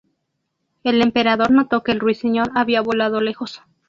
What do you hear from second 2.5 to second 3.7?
había volado lejos.